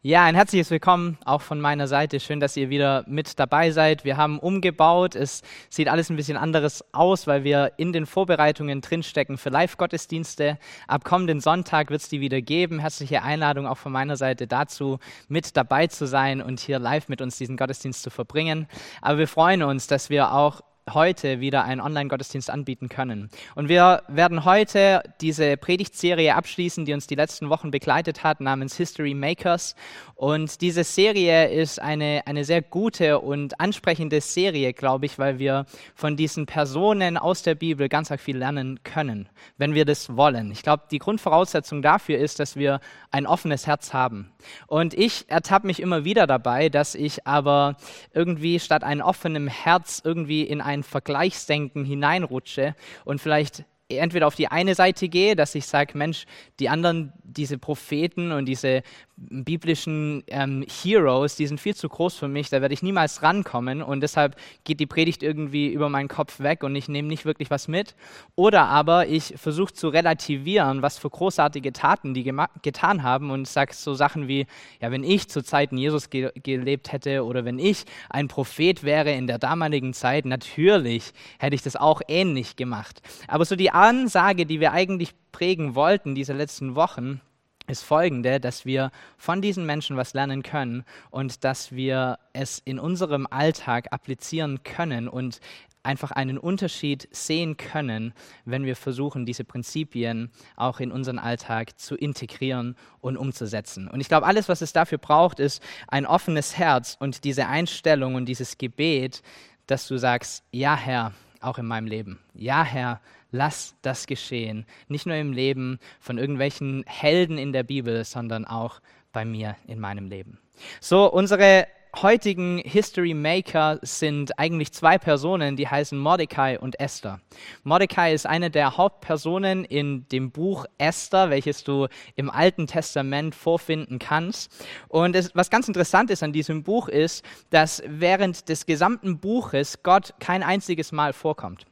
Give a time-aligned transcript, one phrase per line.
[0.00, 2.20] Ja, ein herzliches Willkommen auch von meiner Seite.
[2.20, 4.04] Schön, dass ihr wieder mit dabei seid.
[4.04, 5.16] Wir haben umgebaut.
[5.16, 10.56] Es sieht alles ein bisschen anderes aus, weil wir in den Vorbereitungen drinstecken für Live-Gottesdienste.
[10.86, 12.78] Ab kommenden Sonntag wird es die wieder geben.
[12.78, 17.20] Herzliche Einladung auch von meiner Seite dazu, mit dabei zu sein und hier live mit
[17.20, 18.68] uns diesen Gottesdienst zu verbringen.
[19.02, 20.60] Aber wir freuen uns, dass wir auch
[20.94, 23.30] heute wieder einen Online-Gottesdienst anbieten können.
[23.54, 28.76] Und wir werden heute diese Predigtserie abschließen, die uns die letzten Wochen begleitet hat, namens
[28.76, 29.74] History Makers.
[30.14, 35.66] Und diese Serie ist eine, eine sehr gute und ansprechende Serie, glaube ich, weil wir
[35.94, 40.50] von diesen Personen aus der Bibel ganz viel lernen können, wenn wir das wollen.
[40.50, 44.32] Ich glaube, die Grundvoraussetzung dafür ist, dass wir ein offenes Herz haben.
[44.66, 47.76] Und ich ertappe mich immer wieder dabei, dass ich aber
[48.12, 52.74] irgendwie statt einem offenen Herz irgendwie in ein Vergleichsdenken hineinrutsche
[53.04, 56.26] und vielleicht entweder auf die eine Seite gehe, dass ich sage, Mensch,
[56.60, 58.82] die anderen, diese Propheten und diese
[59.16, 63.82] biblischen ähm, Heroes, die sind viel zu groß für mich, da werde ich niemals rankommen
[63.82, 67.50] und deshalb geht die Predigt irgendwie über meinen Kopf weg und ich nehme nicht wirklich
[67.50, 67.96] was mit.
[68.36, 72.32] Oder aber ich versuche zu relativieren, was für großartige Taten die
[72.62, 74.46] getan haben und sage so Sachen wie,
[74.80, 79.12] ja, wenn ich zu Zeiten Jesus ge gelebt hätte oder wenn ich ein Prophet wäre
[79.12, 83.00] in der damaligen Zeit, natürlich hätte ich das auch ähnlich gemacht.
[83.26, 87.20] Aber so die Ansage, die wir eigentlich prägen wollten diese letzten Wochen,
[87.68, 92.78] ist folgende, dass wir von diesen Menschen was lernen können und dass wir es in
[92.78, 95.40] unserem Alltag applizieren können und
[95.82, 98.12] einfach einen Unterschied sehen können,
[98.44, 103.88] wenn wir versuchen, diese Prinzipien auch in unseren Alltag zu integrieren und umzusetzen.
[103.88, 108.16] Und ich glaube, alles, was es dafür braucht, ist ein offenes Herz und diese Einstellung
[108.16, 109.22] und dieses Gebet,
[109.66, 112.18] dass du sagst, ja Herr, auch in meinem Leben.
[112.34, 114.66] Ja Herr, lass das geschehen.
[114.88, 118.80] Nicht nur im Leben von irgendwelchen Helden in der Bibel, sondern auch
[119.12, 120.38] bei mir in meinem Leben.
[120.80, 127.20] So, unsere heutigen History Maker sind eigentlich zwei Personen, die heißen Mordecai und Esther.
[127.64, 133.98] Mordecai ist eine der Hauptpersonen in dem Buch Esther, welches du im Alten Testament vorfinden
[133.98, 134.52] kannst.
[134.88, 139.82] Und es, was ganz interessant ist an diesem Buch ist, dass während des gesamten Buches
[139.82, 141.66] Gott kein einziges Mal vorkommt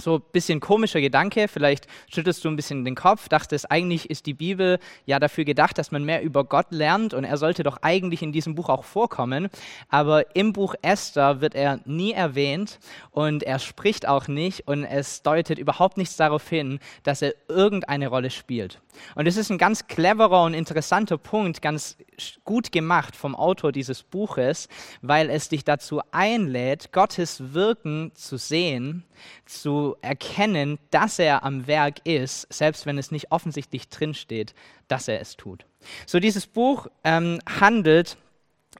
[0.00, 4.26] so ein bisschen komischer Gedanke, vielleicht schüttelst du ein bisschen den Kopf, dachtest, eigentlich ist
[4.26, 7.78] die Bibel ja dafür gedacht, dass man mehr über Gott lernt und er sollte doch
[7.82, 9.48] eigentlich in diesem Buch auch vorkommen.
[9.88, 12.78] Aber im Buch Esther wird er nie erwähnt
[13.10, 18.06] und er spricht auch nicht und es deutet überhaupt nichts darauf hin, dass er irgendeine
[18.06, 18.80] Rolle spielt.
[19.16, 21.96] Und es ist ein ganz cleverer und interessanter Punkt, ganz
[22.44, 24.68] gut gemacht vom Autor dieses Buches,
[25.02, 29.04] weil es dich dazu einlädt, Gottes Wirken zu sehen,
[29.46, 34.54] zu erkennen, dass er am Werk ist, selbst wenn es nicht offensichtlich drinsteht,
[34.88, 35.66] dass er es tut.
[36.06, 38.16] So dieses Buch ähm, handelt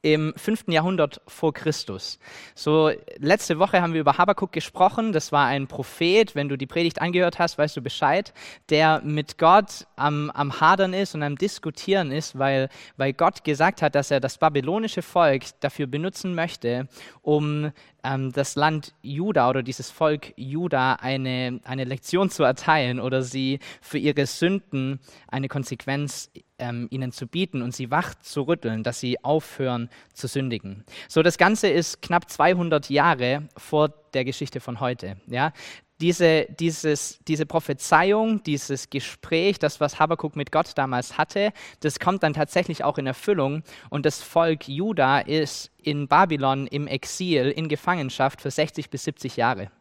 [0.03, 0.65] im 5.
[0.69, 2.19] Jahrhundert vor Christus.
[2.55, 5.13] So, letzte Woche haben wir über Habakkuk gesprochen.
[5.13, 6.35] Das war ein Prophet.
[6.35, 8.33] Wenn du die Predigt angehört hast, weißt du Bescheid,
[8.71, 13.83] der mit Gott am, am Hadern ist und am Diskutieren ist, weil, weil Gott gesagt
[13.83, 16.89] hat, dass er das babylonische Volk dafür benutzen möchte,
[17.23, 17.73] um
[18.05, 23.59] ähm, das Land Juda oder dieses Volk Juda eine, eine Lektion zu erteilen oder sie
[23.81, 29.01] für ihre Sünden eine Konsequenz ähm, ihnen zu bieten und sie wach zu rütteln, dass
[29.01, 30.85] sie aufhören zu sündigen.
[31.09, 35.17] So, das Ganze ist knapp 200 Jahre vor der Geschichte von heute.
[35.27, 35.53] Ja?
[36.01, 42.23] Diese, dieses, diese Prophezeiung, dieses Gespräch, das, was Habakkuk mit Gott damals hatte, das kommt
[42.23, 47.69] dann tatsächlich auch in Erfüllung und das Volk Juda ist in Babylon im Exil, in
[47.69, 49.73] Gefangenschaft für 60 bis 70 Jahre.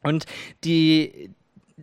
[0.00, 0.26] Und
[0.62, 1.30] die,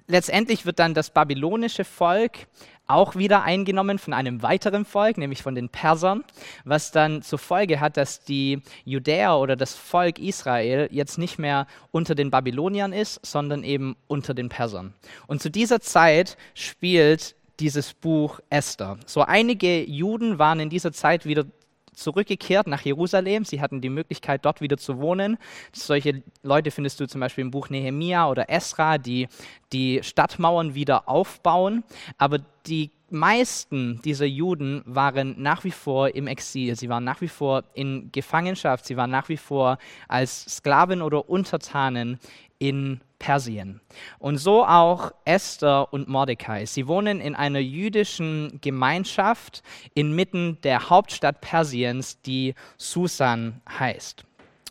[0.08, 2.48] letztendlich wird dann das babylonische Volk
[2.94, 6.24] auch wieder eingenommen von einem weiteren Volk, nämlich von den Persern,
[6.66, 11.68] was dann zur Folge hat, dass die Judäer oder das Volk Israel jetzt nicht mehr
[11.92, 14.94] unter den Babyloniern ist, sondern eben unter den Persern.
[15.28, 18.98] Und zu dieser Zeit spielt dieses Buch Esther.
[19.06, 21.46] So einige Juden waren in dieser Zeit wieder
[21.94, 23.46] zurückgekehrt nach Jerusalem.
[23.46, 25.38] Sie hatten die Möglichkeit, dort wieder zu wohnen.
[25.74, 29.28] Solche Leute findest du zum Beispiel im Buch Nehemia oder Esra, die
[29.74, 31.84] die Stadtmauern wieder aufbauen.
[32.18, 36.76] Aber die meisten dieser Juden waren nach wie vor im Exil.
[36.76, 38.86] Sie waren nach wie vor in Gefangenschaft.
[38.86, 39.78] Sie waren nach wie vor
[40.08, 42.20] als Sklaven oder Untertanen
[42.62, 43.82] in Persien.
[44.20, 46.68] Und so auch Esther und Mordecai.
[46.68, 49.64] Sie wohnen in einer jüdischen Gemeinschaft
[49.96, 54.26] inmitten der Hauptstadt Persiens, die Susan heißt.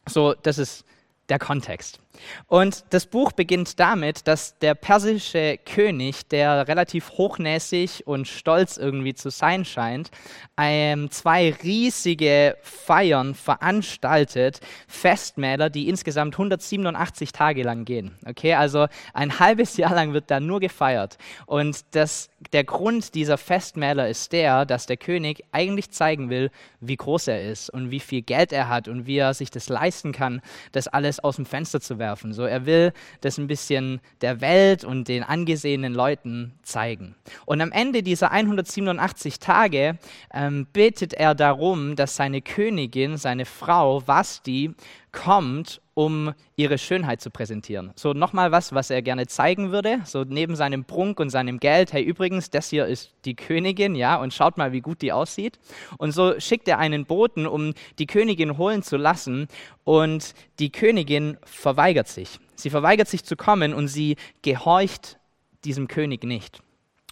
[0.08, 0.84] So, das ist
[1.28, 1.98] der Kontext.
[2.46, 9.14] Und das Buch beginnt damit, dass der persische König, der relativ hochnäsig und stolz irgendwie
[9.14, 10.10] zu sein scheint,
[10.56, 18.16] ähm, zwei riesige Feiern veranstaltet, Festmäler, die insgesamt 187 Tage lang gehen.
[18.26, 21.18] Okay, also ein halbes Jahr lang wird da nur gefeiert.
[21.46, 26.50] Und das, der Grund dieser Festmäler ist der, dass der König eigentlich zeigen will,
[26.80, 29.68] wie groß er ist und wie viel Geld er hat und wie er sich das
[29.68, 30.40] leisten kann,
[30.72, 32.09] das alles aus dem Fenster zu werfen.
[32.16, 37.14] So, er will das ein bisschen der Welt und den angesehenen Leuten zeigen.
[37.46, 39.98] Und am Ende dieser 187 Tage
[40.32, 44.74] ähm, bittet er darum, dass seine Königin, seine Frau Vasti,
[45.12, 47.92] kommt, um ihre Schönheit zu präsentieren.
[47.96, 51.92] So nochmal was, was er gerne zeigen würde, so neben seinem Prunk und seinem Geld,
[51.92, 55.58] hey übrigens, das hier ist die Königin, ja, und schaut mal, wie gut die aussieht.
[55.98, 59.48] Und so schickt er einen Boten, um die Königin holen zu lassen
[59.84, 62.38] und die Königin verweigert sich.
[62.54, 65.18] Sie verweigert sich zu kommen und sie gehorcht
[65.64, 66.62] diesem König nicht.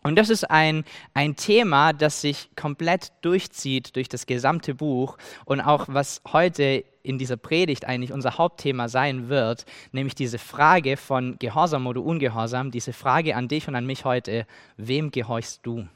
[0.09, 5.61] Und das ist ein, ein Thema, das sich komplett durchzieht durch das gesamte Buch und
[5.61, 11.39] auch was heute in dieser Predigt eigentlich unser Hauptthema sein wird, nämlich diese Frage von
[11.39, 14.47] Gehorsam oder Ungehorsam, diese Frage an dich und an mich heute,
[14.79, 15.87] wem gehorchst du?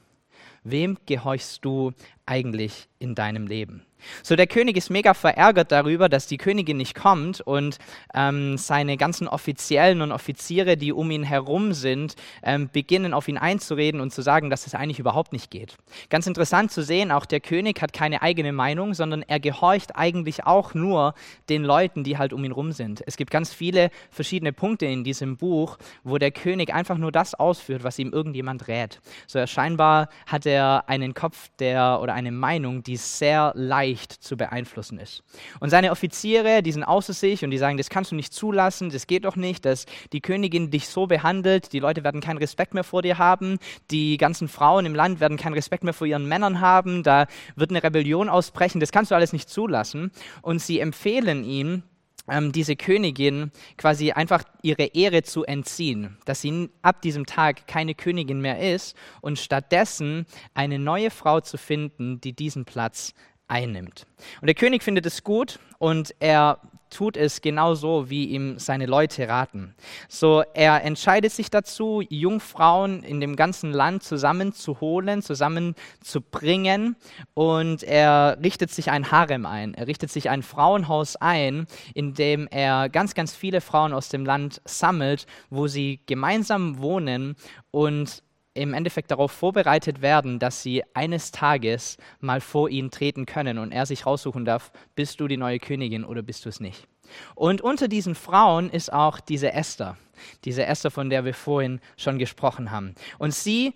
[0.63, 1.93] Wem gehorchst du
[2.27, 3.83] eigentlich in deinem Leben?
[4.23, 7.79] So, der König ist mega verärgert darüber, dass die Königin nicht kommt und
[8.15, 13.39] ähm, seine ganzen Offiziellen und Offiziere, die um ihn herum sind, ähm, beginnen auf ihn
[13.39, 15.77] einzureden und zu sagen, dass es eigentlich überhaupt nicht geht.
[16.11, 20.45] Ganz interessant zu sehen, auch der König hat keine eigene Meinung, sondern er gehorcht eigentlich
[20.45, 21.15] auch nur
[21.49, 23.03] den Leuten, die halt um ihn herum sind.
[23.07, 27.35] Es gibt ganz viele verschiedene Punkte in diesem Buch, wo der König einfach nur das
[27.35, 29.01] ausführt, was ihm irgendjemand rät.
[29.27, 34.37] So, scheinbar hat er einen Kopf, der oder eine Meinung, die sehr leicht leicht zu
[34.37, 35.23] beeinflussen ist.
[35.61, 38.91] Und seine Offiziere, die sind außer sich und die sagen, das kannst du nicht zulassen,
[38.91, 42.75] das geht doch nicht, dass die Königin dich so behandelt, die Leute werden keinen Respekt
[42.75, 43.59] mehr vor dir haben,
[43.91, 47.71] die ganzen Frauen im Land werden keinen Respekt mehr vor ihren Männern haben, da wird
[47.71, 50.11] eine Rebellion ausbrechen, das kannst du alles nicht zulassen.
[50.41, 51.83] Und sie empfehlen ihm,
[52.29, 57.95] ähm, diese Königin quasi einfach ihre Ehre zu entziehen, dass sie ab diesem Tag keine
[57.95, 63.15] Königin mehr ist und stattdessen eine neue Frau zu finden, die diesen Platz
[63.53, 64.07] einnimmt.
[64.41, 66.59] Und der König findet es gut und er
[66.93, 69.75] tut es genauso, wie ihm seine Leute raten.
[70.09, 76.97] So, er entscheidet sich dazu, Jungfrauen in dem ganzen Land zusammenzuholen, zusammenzubringen
[77.35, 79.75] und er richtet sich ein Harem ein.
[79.75, 84.27] Er richtet sich ein Frauenhaus ein, in dem er ganz, ganz viele Frauen aus dem
[84.27, 87.37] Land sammelt, wo sie gemeinsam wohnen
[87.71, 88.23] und
[88.55, 93.73] im Endeffekt darauf vorbereitet werden, dass sie eines Tages mal vor ihn treten können und
[93.73, 96.87] er sich raussuchen darf, bist du die neue Königin oder bist du es nicht.
[97.35, 99.97] Und unter diesen Frauen ist auch diese Esther,
[100.45, 102.95] diese Esther, von der wir vorhin schon gesprochen haben.
[103.19, 103.75] Und sie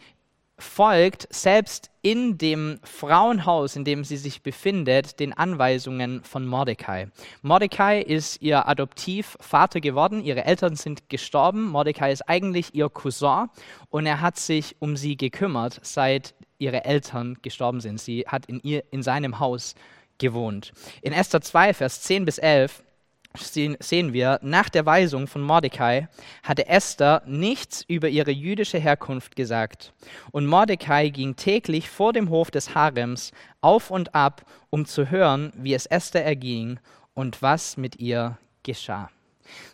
[0.58, 7.08] folgt selbst in dem Frauenhaus, in dem sie sich befindet, den Anweisungen von Mordecai.
[7.43, 13.49] Mordecai ist ihr Adoptivvater geworden, ihre Eltern sind gestorben, Mordecai ist eigentlich ihr Cousin
[13.91, 18.00] und er hat sich um sie gekümmert, seit ihre Eltern gestorben sind.
[18.00, 19.75] Sie hat in, ihr, in seinem Haus
[20.19, 20.73] gewohnt.
[21.02, 22.82] In Esther 2, Vers 10 bis 11
[23.38, 26.09] sehen wir, nach der Weisung von Mordecai
[26.43, 29.93] hatte Esther nichts über ihre jüdische Herkunft gesagt.
[30.33, 35.52] Und Mordecai ging täglich vor dem Hof des Harems auf und ab, um zu hören,
[35.57, 36.78] wie es Esther erging
[37.14, 39.11] und was mit ihr geschah.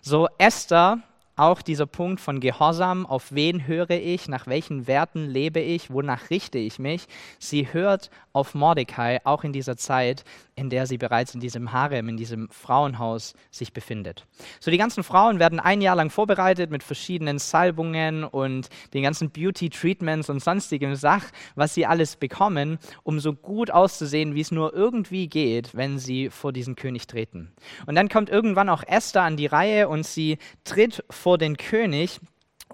[0.01, 1.03] So Esther
[1.37, 6.29] auch dieser Punkt von Gehorsam, auf wen höre ich, nach welchen Werten lebe ich, wonach
[6.29, 7.07] richte ich mich.
[7.39, 12.09] Sie hört auf Mordecai, auch in dieser Zeit, in der sie bereits in diesem Harem,
[12.09, 14.27] in diesem Frauenhaus sich befindet.
[14.61, 19.31] So, die ganzen Frauen werden ein Jahr lang vorbereitet mit verschiedenen Salbungen und den ganzen
[19.31, 24.75] Beauty-Treatments und sonstigem Sach, was sie alles bekommen, um so gut auszusehen, wie es nur
[24.75, 27.53] irgendwie geht, wenn sie vor diesen König treten.
[27.87, 32.21] Und dann kommt irgendwann auch Esther an die Reihe und sie tritt vor den König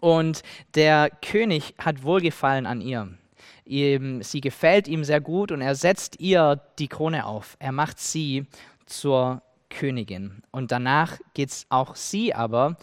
[0.00, 0.42] und
[0.74, 3.08] der König hat Wohlgefallen an ihr
[3.68, 7.56] sie gefällt ihm sehr gut und er setzt ihr die Krone auf.
[7.58, 8.46] Er macht sie
[8.86, 10.42] zur Königin.
[10.50, 12.76] Und danach geht es auch sie aber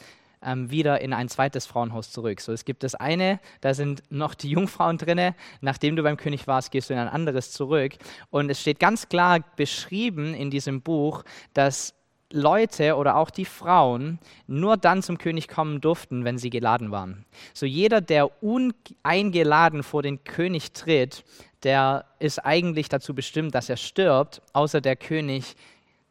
[0.44, 2.40] ähm, wieder in ein zweites Frauenhaus zurück.
[2.40, 5.36] So, es gibt das eine, da sind noch die Jungfrauen drinne.
[5.62, 7.94] Nachdem du beim König warst, gehst du in ein anderes zurück.
[8.30, 11.24] Und es steht ganz klar beschrieben in diesem Buch,
[11.54, 11.96] dass
[12.32, 17.26] Leute oder auch die Frauen nur dann zum König kommen durften, wenn sie geladen waren.
[17.54, 21.24] So jeder, der uneingeladen vor den König tritt,
[21.64, 25.56] der ist eigentlich dazu bestimmt, dass er stirbt, außer der König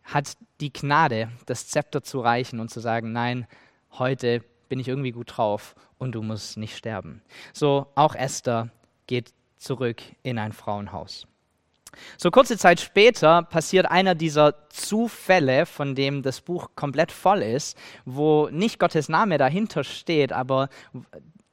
[0.04, 3.47] hat die Gnade, das Zepter zu reichen und zu sagen, nein,
[3.92, 7.23] heute bin ich irgendwie gut drauf und du musst nicht sterben.
[7.52, 8.71] So, auch Esther
[9.06, 11.26] geht zurück in ein Frauenhaus.
[12.16, 17.76] So kurze Zeit später passiert einer dieser Zufälle, von dem das Buch komplett voll ist,
[18.04, 20.68] wo nicht Gottes Name dahinter steht, aber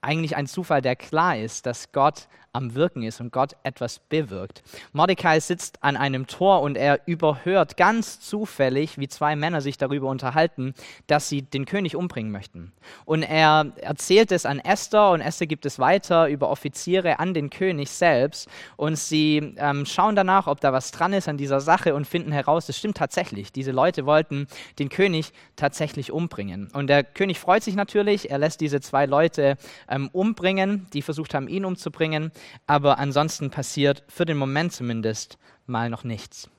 [0.01, 4.62] eigentlich ein Zufall, der klar ist, dass Gott am Wirken ist und Gott etwas bewirkt.
[4.91, 10.10] Mordecai sitzt an einem Tor und er überhört ganz zufällig, wie zwei Männer sich darüber
[10.10, 10.74] unterhalten,
[11.08, 12.74] dass sie den König umbringen möchten.
[13.05, 17.50] Und er erzählt es an Esther und Esther gibt es weiter über Offiziere an den
[17.50, 21.96] König selbst und sie ähm, schauen danach, ob da was dran ist an dieser Sache
[21.96, 23.53] und finden heraus, es stimmt tatsächlich.
[23.53, 26.70] Diese Leute wollten den König tatsächlich umbringen.
[26.74, 31.34] Und der König freut sich natürlich, er lässt diese zwei Leute ähm, umbringen, die versucht
[31.34, 32.31] haben, ihn umzubringen
[32.67, 36.50] aber ansonsten passiert für den Moment zumindest mal noch nichts.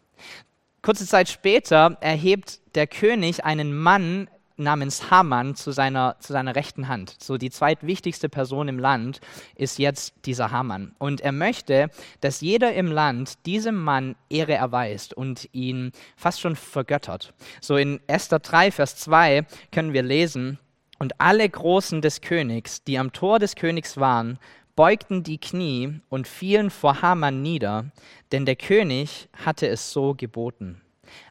[0.82, 6.88] Kurze Zeit später erhebt der König einen Mann namens Haman zu seiner, zu seiner rechten
[6.88, 7.16] Hand.
[7.20, 9.20] So die zweitwichtigste Person im Land
[9.54, 10.94] ist jetzt dieser Haman.
[10.98, 16.56] Und er möchte, dass jeder im Land diesem Mann Ehre erweist und ihn fast schon
[16.56, 17.32] vergöttert.
[17.60, 20.58] So in Esther 3, Vers 2 können wir lesen,
[21.02, 24.38] und alle Großen des Königs, die am Tor des Königs waren,
[24.76, 27.86] beugten die Knie und fielen vor Haman nieder,
[28.32, 30.80] denn der König hatte es so geboten.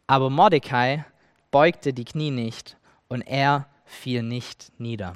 [0.08, 1.06] Aber Mordecai
[1.50, 5.14] beugte die Knie nicht und er fiel nicht nieder.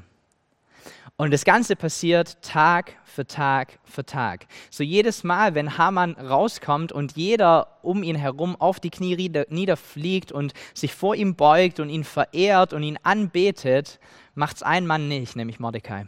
[1.17, 4.47] Und das Ganze passiert Tag für Tag für Tag.
[4.69, 9.15] So jedes Mal, wenn Haman rauskommt und jeder um ihn herum auf die Knie
[9.47, 13.99] niederfliegt und sich vor ihm beugt und ihn verehrt und ihn anbetet,
[14.33, 16.07] macht es ein Mann nicht, nämlich Mordecai.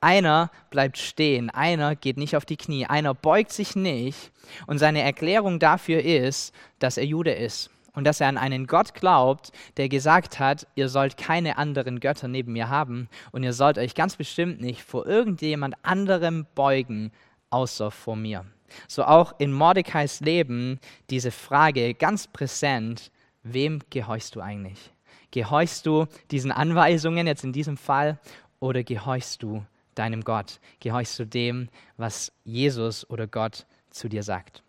[0.00, 4.32] Einer bleibt stehen, einer geht nicht auf die Knie, einer beugt sich nicht
[4.66, 8.94] und seine Erklärung dafür ist, dass er Jude ist und dass er an einen Gott
[8.94, 13.76] glaubt, der gesagt hat, ihr sollt keine anderen Götter neben mir haben und ihr sollt
[13.76, 17.10] euch ganz bestimmt nicht vor irgendjemand anderem beugen,
[17.50, 18.44] außer vor mir.
[18.86, 20.78] So auch in Mordecais Leben
[21.10, 23.10] diese Frage ganz präsent,
[23.42, 24.92] wem gehorchst du eigentlich?
[25.30, 28.18] Gehorchst du diesen Anweisungen jetzt in diesem Fall
[28.60, 30.60] oder gehorchst du deinem Gott?
[30.80, 34.62] Gehorchst du dem, was Jesus oder Gott zu dir sagt?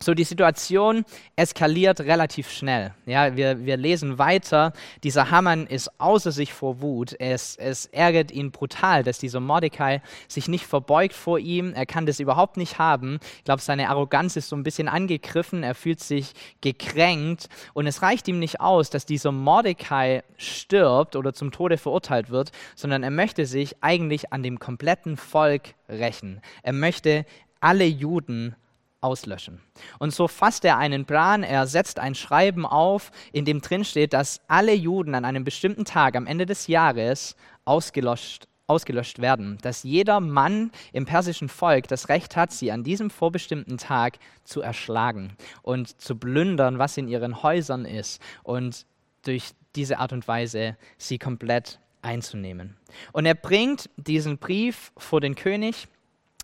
[0.00, 2.94] So, die Situation eskaliert relativ schnell.
[3.04, 4.72] Ja, wir, wir lesen weiter.
[5.02, 7.16] Dieser Hamann ist außer sich vor Wut.
[7.18, 11.72] Es, es ärgert ihn brutal, dass dieser Mordecai sich nicht verbeugt vor ihm.
[11.74, 13.18] Er kann das überhaupt nicht haben.
[13.38, 15.64] Ich glaube, seine Arroganz ist so ein bisschen angegriffen.
[15.64, 17.48] Er fühlt sich gekränkt.
[17.74, 22.52] Und es reicht ihm nicht aus, dass dieser Mordecai stirbt oder zum Tode verurteilt wird,
[22.76, 26.40] sondern er möchte sich eigentlich an dem kompletten Volk rächen.
[26.62, 27.26] Er möchte
[27.60, 28.54] alle Juden
[29.00, 29.60] auslöschen.
[29.98, 34.12] Und so fasst er einen Plan, er setzt ein Schreiben auf, in dem drin steht,
[34.12, 39.82] dass alle Juden an einem bestimmten Tag am Ende des Jahres ausgelöscht, ausgelöscht werden, dass
[39.82, 45.36] jeder Mann im persischen Volk das Recht hat, sie an diesem vorbestimmten Tag zu erschlagen
[45.62, 48.84] und zu plündern, was in ihren Häusern ist und
[49.22, 52.76] durch diese Art und Weise sie komplett einzunehmen.
[53.12, 55.88] Und er bringt diesen Brief vor den König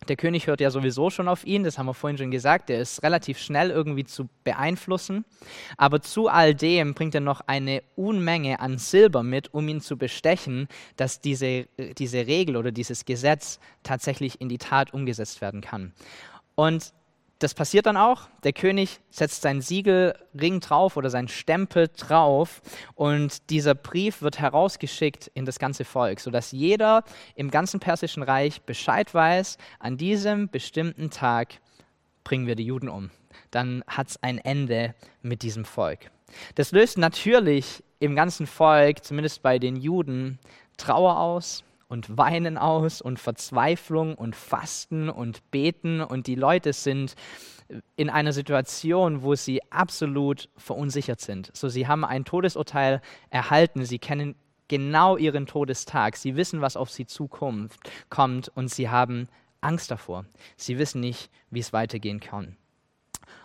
[0.09, 2.81] der König hört ja sowieso schon auf ihn, das haben wir vorhin schon gesagt, der
[2.81, 5.25] ist relativ schnell irgendwie zu beeinflussen.
[5.77, 9.97] Aber zu all dem bringt er noch eine Unmenge an Silber mit, um ihn zu
[9.97, 11.67] bestechen, dass diese,
[11.99, 15.93] diese Regel oder dieses Gesetz tatsächlich in die Tat umgesetzt werden kann.
[16.55, 16.93] Und
[17.38, 18.29] das passiert dann auch.
[18.43, 22.62] Der König setzt seinen Siegelring drauf oder seinen Stempel drauf
[22.95, 28.62] und dieser Brief wird herausgeschickt in das ganze Volk, sodass jeder im ganzen persischen Reich
[28.62, 31.61] Bescheid weiß, an diesem bestimmten Tag
[32.23, 33.11] bringen wir die Juden um.
[33.50, 36.11] Dann hat es ein Ende mit diesem Volk.
[36.55, 40.38] Das löst natürlich im ganzen Volk, zumindest bei den Juden,
[40.76, 41.64] Trauer aus,
[41.95, 47.15] und Weinen aus und Verzweiflung und Fasten und Beten und die Leute sind
[47.95, 51.53] in einer Situation, wo sie absolut verunsichert sind.
[51.55, 54.35] So, sie haben ein Todesurteil erhalten, sie kennen
[54.67, 57.73] genau ihren Todestag, sie wissen, was auf sie zukommt
[58.11, 59.29] kommt und sie haben
[59.61, 60.25] Angst davor.
[60.57, 62.57] Sie wissen nicht, wie es weitergehen kann.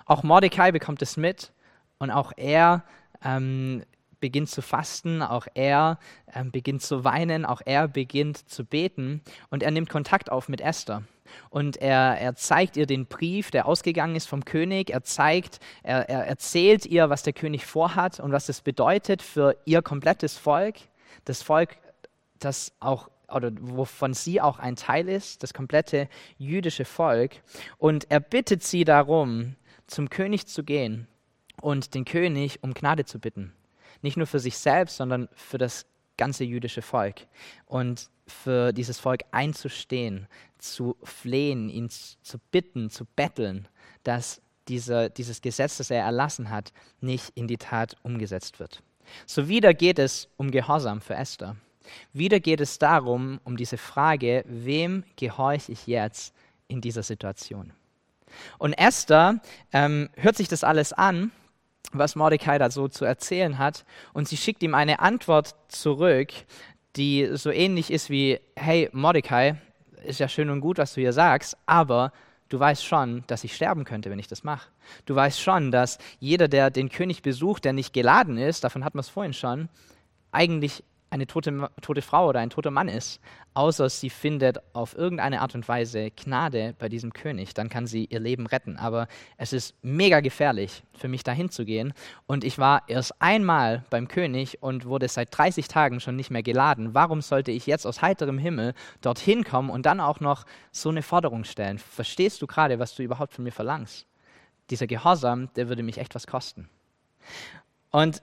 [0.05, 1.53] Auch Mordecai bekommt es mit
[1.99, 2.83] und auch er
[3.23, 3.83] ähm,
[4.19, 5.99] beginnt zu fasten, auch er
[6.33, 10.61] äh, beginnt zu weinen, auch er beginnt zu beten und er nimmt Kontakt auf mit
[10.61, 11.03] Esther.
[11.49, 14.91] Und er, er zeigt ihr den Brief, der ausgegangen ist vom König.
[14.91, 19.55] Er zeigt, er, er erzählt ihr, was der König vorhat und was das bedeutet für
[19.65, 20.75] ihr komplettes Volk.
[21.25, 21.77] Das Volk,
[22.39, 26.09] das auch oder wovon sie auch ein Teil ist, das komplette
[26.39, 27.43] jüdische Volk.
[27.77, 31.07] Und er bittet sie darum, zum König zu gehen
[31.61, 33.53] und den König um Gnade zu bitten
[34.01, 35.85] nicht nur für sich selbst, sondern für das
[36.17, 37.27] ganze jüdische Volk.
[37.65, 40.27] Und für dieses Volk einzustehen,
[40.59, 43.67] zu flehen, ihn zu bitten, zu betteln,
[44.03, 48.83] dass dieser, dieses Gesetz, das er erlassen hat, nicht in die Tat umgesetzt wird.
[49.25, 51.55] So wieder geht es um Gehorsam für Esther.
[52.13, 56.35] Wieder geht es darum, um diese Frage, wem gehorche ich jetzt
[56.67, 57.73] in dieser Situation?
[58.59, 59.41] Und Esther
[59.73, 61.31] ähm, hört sich das alles an,
[61.91, 66.29] was Mordecai da so zu erzählen hat, und sie schickt ihm eine Antwort zurück,
[66.95, 69.55] die so ähnlich ist wie, hey Mordecai,
[70.05, 72.11] ist ja schön und gut, was du hier sagst, aber
[72.49, 74.69] du weißt schon, dass ich sterben könnte, wenn ich das mache.
[75.05, 78.97] Du weißt schon, dass jeder, der den König besucht, der nicht geladen ist, davon hatten
[78.97, 79.69] wir es vorhin schon,
[80.31, 83.19] eigentlich eine tote, tote Frau oder ein toter Mann ist,
[83.53, 88.05] außer sie findet auf irgendeine Art und Weise Gnade bei diesem König, dann kann sie
[88.05, 88.77] ihr Leben retten.
[88.77, 91.93] Aber es ist mega gefährlich für mich dahin zu gehen.
[92.27, 96.43] Und ich war erst einmal beim König und wurde seit 30 Tagen schon nicht mehr
[96.43, 96.93] geladen.
[96.93, 101.01] Warum sollte ich jetzt aus heiterem Himmel dorthin kommen und dann auch noch so eine
[101.01, 101.79] Forderung stellen?
[101.79, 104.05] Verstehst du gerade, was du überhaupt von mir verlangst?
[104.69, 106.69] Dieser Gehorsam, der würde mich echt was kosten.
[107.91, 108.21] Und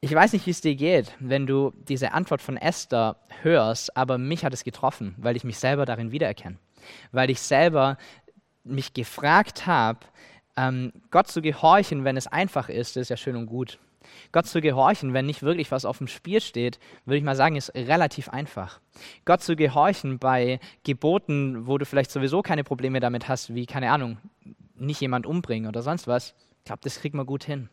[0.00, 4.16] ich weiß nicht, wie es dir geht, wenn du diese Antwort von Esther hörst, aber
[4.16, 6.58] mich hat es getroffen, weil ich mich selber darin wiedererkenne.
[7.10, 7.98] Weil ich selber
[8.62, 10.00] mich gefragt habe,
[10.56, 13.78] ähm, Gott zu gehorchen, wenn es einfach ist, ist ja schön und gut.
[14.32, 17.56] Gott zu gehorchen, wenn nicht wirklich was auf dem Spiel steht, würde ich mal sagen,
[17.56, 18.80] ist relativ einfach.
[19.24, 23.90] Gott zu gehorchen bei Geboten, wo du vielleicht sowieso keine Probleme damit hast, wie, keine
[23.90, 24.18] Ahnung,
[24.76, 27.68] nicht jemand umbringen oder sonst was, ich glaube, das kriegt man gut hin.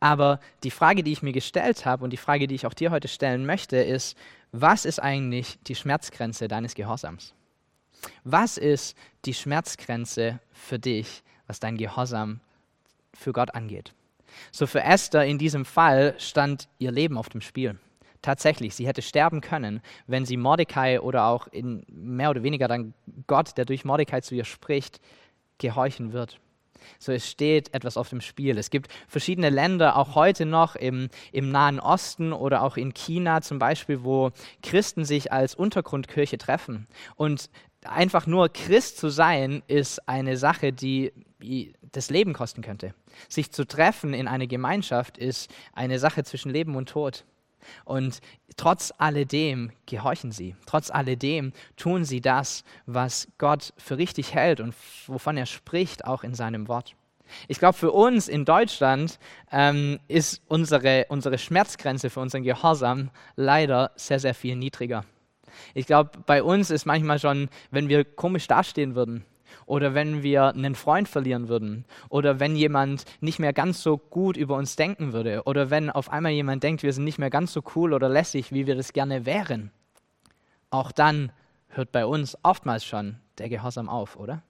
[0.00, 2.90] Aber die Frage, die ich mir gestellt habe und die Frage, die ich auch dir
[2.90, 4.16] heute stellen möchte, ist,
[4.50, 7.34] was ist eigentlich die Schmerzgrenze deines Gehorsams?
[8.24, 12.40] Was ist die Schmerzgrenze für dich, was dein Gehorsam
[13.12, 13.92] für Gott angeht?
[14.50, 17.78] So für Esther in diesem Fall stand ihr Leben auf dem Spiel.
[18.22, 22.94] Tatsächlich, sie hätte sterben können, wenn sie Mordecai oder auch in mehr oder weniger dann
[23.26, 25.00] Gott, der durch Mordecai zu ihr spricht,
[25.58, 26.38] gehorchen wird.
[26.98, 28.58] So, es steht etwas auf dem Spiel.
[28.58, 33.40] Es gibt verschiedene Länder, auch heute noch im, im Nahen Osten oder auch in China
[33.42, 34.30] zum Beispiel, wo
[34.62, 36.86] Christen sich als Untergrundkirche treffen.
[37.16, 37.50] Und
[37.84, 41.12] einfach nur Christ zu sein, ist eine Sache, die
[41.92, 42.94] das Leben kosten könnte.
[43.28, 47.24] Sich zu treffen in eine Gemeinschaft ist eine Sache zwischen Leben und Tod.
[47.84, 48.20] Und
[48.56, 50.56] trotz alledem gehorchen sie.
[50.66, 54.74] Trotz alledem tun sie das, was Gott für richtig hält und
[55.06, 56.94] wovon er spricht, auch in seinem Wort.
[57.48, 59.18] Ich glaube, für uns in Deutschland
[59.52, 65.04] ähm, ist unsere, unsere Schmerzgrenze für unseren Gehorsam leider sehr, sehr viel niedriger.
[65.74, 69.24] Ich glaube, bei uns ist manchmal schon, wenn wir komisch dastehen würden,
[69.70, 74.36] oder wenn wir einen Freund verlieren würden oder wenn jemand nicht mehr ganz so gut
[74.36, 77.52] über uns denken würde oder wenn auf einmal jemand denkt, wir sind nicht mehr ganz
[77.52, 79.70] so cool oder lässig, wie wir das gerne wären.
[80.70, 81.30] Auch dann
[81.68, 84.42] hört bei uns oftmals schon der Gehorsam auf, oder?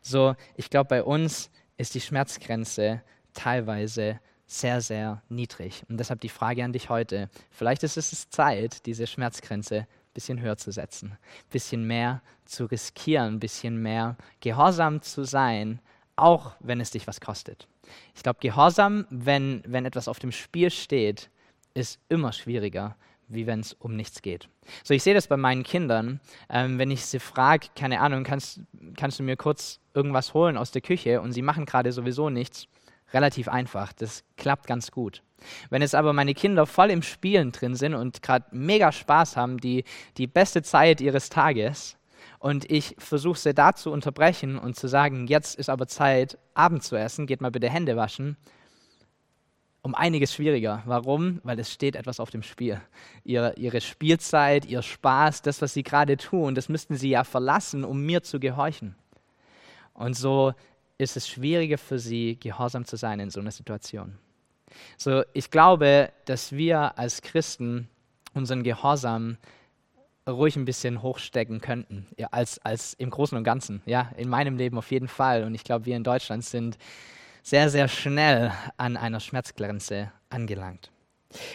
[0.00, 3.02] So, ich glaube, bei uns ist die Schmerzgrenze
[3.34, 5.82] teilweise sehr, sehr niedrig.
[5.88, 7.30] Und deshalb die Frage an dich heute.
[7.50, 11.16] Vielleicht ist es Zeit, diese Schmerzgrenze bisschen höher zu setzen,
[11.50, 15.80] bisschen mehr zu riskieren, bisschen mehr gehorsam zu sein,
[16.16, 17.66] auch wenn es dich was kostet.
[18.14, 21.30] Ich glaube, Gehorsam, wenn, wenn etwas auf dem Spiel steht,
[21.74, 22.96] ist immer schwieriger,
[23.28, 24.48] wie wenn es um nichts geht.
[24.84, 26.20] So, ich sehe das bei meinen Kindern.
[26.48, 28.60] Ähm, wenn ich sie frage, keine Ahnung, kannst,
[28.96, 32.68] kannst du mir kurz irgendwas holen aus der Küche und sie machen gerade sowieso nichts,
[33.12, 33.92] relativ einfach.
[33.92, 35.22] Das klappt ganz gut.
[35.70, 39.58] Wenn jetzt aber meine Kinder voll im Spielen drin sind und gerade mega Spaß haben,
[39.58, 39.84] die,
[40.16, 41.96] die beste Zeit ihres Tages,
[42.38, 46.82] und ich versuche sie da zu unterbrechen und zu sagen, jetzt ist aber Zeit, Abend
[46.82, 48.36] zu essen, geht mal bitte Hände waschen,
[49.82, 50.82] um einiges schwieriger.
[50.84, 51.40] Warum?
[51.44, 52.80] Weil es steht etwas auf dem Spiel.
[53.24, 57.84] Ihre, ihre Spielzeit, ihr Spaß, das, was sie gerade tun, das müssten sie ja verlassen,
[57.84, 58.96] um mir zu gehorchen.
[59.94, 60.52] Und so
[60.98, 64.18] ist es schwieriger für sie, gehorsam zu sein in so einer Situation.
[64.96, 67.88] So, ich glaube, dass wir als Christen
[68.34, 69.38] unseren Gehorsam
[70.28, 73.82] ruhig ein bisschen hochstecken könnten, ja, als, als im Großen und Ganzen.
[73.86, 75.44] Ja, in meinem Leben auf jeden Fall.
[75.44, 76.78] Und ich glaube, wir in Deutschland sind
[77.42, 80.90] sehr, sehr schnell an einer Schmerzgrenze angelangt.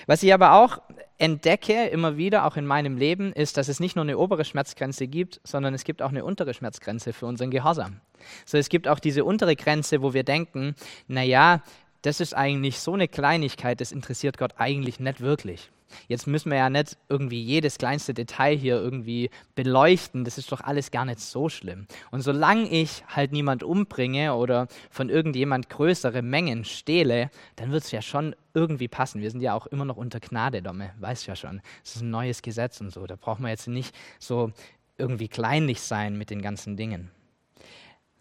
[0.06, 0.80] Was ich aber auch
[1.18, 5.08] entdecke immer wieder, auch in meinem Leben, ist, dass es nicht nur eine obere Schmerzgrenze
[5.08, 8.02] gibt, sondern es gibt auch eine untere Schmerzgrenze für unseren Gehorsam.
[8.46, 10.76] So, es gibt auch diese untere Grenze, wo wir denken,
[11.08, 11.62] naja,
[12.02, 15.72] das ist eigentlich so eine Kleinigkeit, das interessiert Gott eigentlich nicht wirklich.
[16.08, 20.26] Jetzt müssen wir ja nicht irgendwie jedes kleinste Detail hier irgendwie beleuchten.
[20.26, 21.88] Das ist doch alles gar nicht so schlimm.
[22.12, 27.92] Und solange ich halt niemand umbringe oder von irgendjemand größere Mengen stehle, dann wird es
[27.92, 29.22] ja schon irgendwie passen.
[29.22, 31.62] Wir sind ja auch immer noch unter Gnade, Domme, weißt ja schon.
[31.84, 33.06] Es ist ein neues Gesetz und so.
[33.06, 34.52] Da braucht man jetzt nicht so
[34.98, 37.12] irgendwie kleinlich sein mit den ganzen Dingen.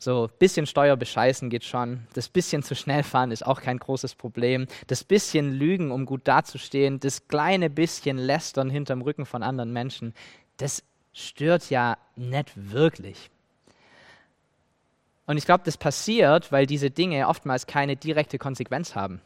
[0.07, 2.07] So ein bisschen Steuer bescheißen geht schon.
[2.15, 4.69] Das bisschen zu schnell fahren ist auch kein großes Problem.
[4.87, 10.15] Das bisschen Lügen, um gut dazustehen, das kleine bisschen Lästern hinterm Rücken von anderen Menschen,
[10.59, 13.31] das stört ja nicht wirklich.
[15.27, 19.21] Und ich glaube, das passiert, weil diese Dinge oftmals keine direkte Konsequenz haben.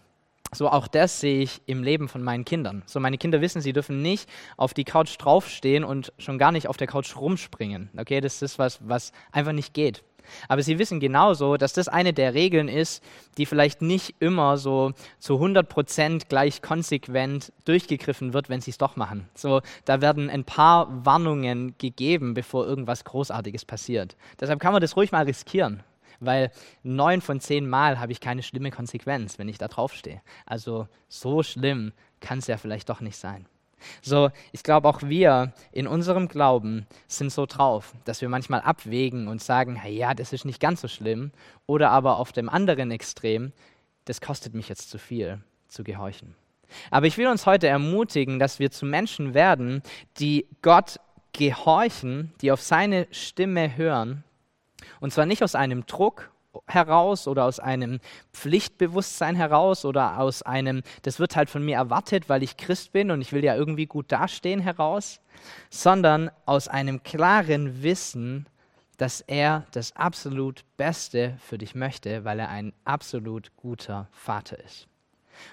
[0.52, 2.84] So auch das sehe ich im Leben von meinen Kindern.
[2.86, 6.68] So meine Kinder wissen, sie dürfen nicht auf die Couch draufstehen und schon gar nicht
[6.68, 7.90] auf der Couch rumspringen.
[7.98, 10.02] Okay, das ist was, was einfach nicht geht.
[10.48, 13.02] Aber sie wissen genauso, dass das eine der Regeln ist,
[13.36, 18.78] die vielleicht nicht immer so zu 100 Prozent gleich konsequent durchgegriffen wird, wenn sie es
[18.78, 19.28] doch machen.
[19.34, 24.16] So, da werden ein paar Warnungen gegeben, bevor irgendwas Großartiges passiert.
[24.40, 25.82] Deshalb kann man das ruhig mal riskieren,
[26.20, 26.50] weil
[26.82, 30.22] neun von zehn Mal habe ich keine schlimme Konsequenz, wenn ich da draufstehe.
[30.46, 33.46] Also so schlimm kann es ja vielleicht doch nicht sein.
[34.02, 39.28] So, ich glaube, auch wir in unserem Glauben sind so drauf, dass wir manchmal abwägen
[39.28, 41.32] und sagen, ja, das ist nicht ganz so schlimm.
[41.66, 43.52] Oder aber auf dem anderen Extrem,
[44.04, 46.34] das kostet mich jetzt zu viel, zu gehorchen.
[46.90, 49.82] Aber ich will uns heute ermutigen, dass wir zu Menschen werden,
[50.18, 51.00] die Gott
[51.32, 54.24] gehorchen, die auf seine Stimme hören.
[55.00, 56.30] Und zwar nicht aus einem Druck
[56.66, 58.00] heraus oder aus einem
[58.32, 63.10] Pflichtbewusstsein heraus oder aus einem, das wird halt von mir erwartet, weil ich Christ bin
[63.10, 65.20] und ich will ja irgendwie gut dastehen heraus,
[65.70, 68.46] sondern aus einem klaren Wissen,
[68.96, 74.88] dass er das absolut Beste für dich möchte, weil er ein absolut guter Vater ist.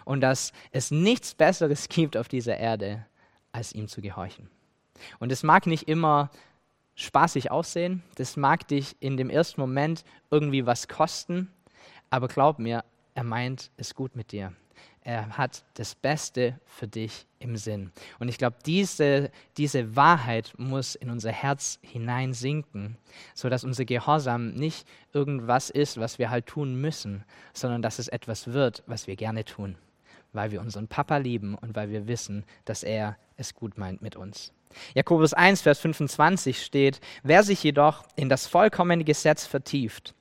[0.04, 3.06] Und dass es nichts Besseres gibt auf dieser Erde,
[3.54, 4.50] als ihm zu gehorchen.
[5.20, 6.30] Und es mag nicht immer
[6.98, 11.50] spaßig aussehen, das mag dich in dem ersten Moment irgendwie was kosten,
[12.10, 12.84] aber glaub mir,
[13.14, 14.54] er meint es gut mit dir.
[15.02, 17.92] Er hat das Beste für dich im Sinn.
[18.20, 22.98] Und ich glaube, diese, diese Wahrheit muss in unser Herz hineinsinken,
[23.34, 28.48] sodass unser Gehorsam nicht irgendwas ist, was wir halt tun müssen, sondern dass es etwas
[28.48, 29.78] wird, was wir gerne tun,
[30.34, 34.16] weil wir unseren Papa lieben und weil wir wissen, dass er es gut meint mit
[34.16, 34.52] uns.
[34.94, 40.14] Jakobus 1, Vers 25 steht, wer sich jedoch in das vollkommene Gesetz vertieft,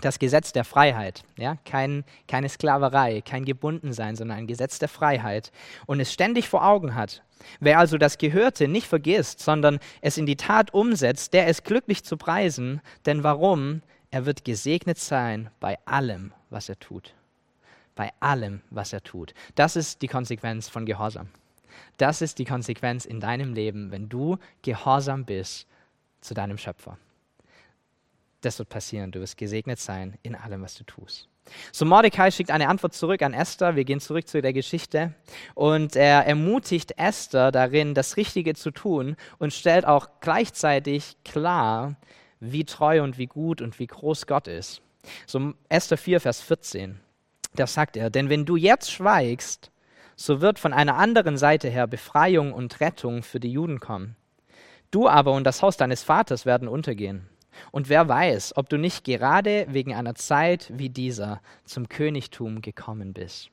[0.00, 5.52] das Gesetz der Freiheit, ja, kein, keine Sklaverei, kein Gebundensein, sondern ein Gesetz der Freiheit
[5.86, 7.22] und es ständig vor Augen hat.
[7.60, 12.04] Wer also das Gehörte nicht vergisst, sondern es in die Tat umsetzt, der ist glücklich
[12.04, 13.82] zu preisen, denn warum?
[14.10, 17.14] Er wird gesegnet sein bei allem, was er tut.
[17.96, 19.34] Bei allem, was er tut.
[19.56, 21.28] Das ist die Konsequenz von Gehorsam.
[21.96, 25.66] Das ist die Konsequenz in deinem Leben, wenn du gehorsam bist
[26.20, 26.98] zu deinem Schöpfer.
[28.40, 29.10] Das wird passieren.
[29.10, 31.28] Du wirst gesegnet sein in allem, was du tust.
[31.72, 33.76] So, Mordecai schickt eine Antwort zurück an Esther.
[33.76, 35.14] Wir gehen zurück zu der Geschichte.
[35.54, 41.96] Und er ermutigt Esther darin, das Richtige zu tun und stellt auch gleichzeitig klar,
[42.40, 44.82] wie treu und wie gut und wie groß Gott ist.
[45.26, 47.00] So, Esther 4, Vers 14.
[47.54, 49.70] Da sagt er: Denn wenn du jetzt schweigst,
[50.16, 54.16] so wird von einer anderen Seite her Befreiung und Rettung für die Juden kommen.
[54.90, 57.28] Du aber und das Haus deines Vaters werden untergehen.
[57.70, 63.12] Und wer weiß, ob du nicht gerade wegen einer Zeit wie dieser zum Königtum gekommen
[63.12, 63.50] bist.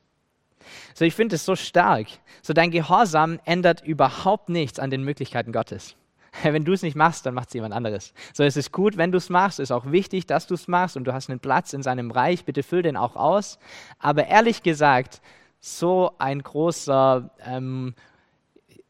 [0.94, 2.08] So, ich finde es so stark.
[2.42, 5.96] So, dein Gehorsam ändert überhaupt nichts an den Möglichkeiten Gottes.
[6.44, 8.14] Wenn du es nicht machst, dann macht es jemand anderes.
[8.34, 10.96] So, es ist gut, wenn du es machst, ist auch wichtig, dass du es machst
[10.96, 13.60] und du hast einen Platz in seinem Reich, bitte füll den auch aus.
[14.00, 15.22] Aber ehrlich gesagt,
[15.62, 17.94] so ein großer, ähm,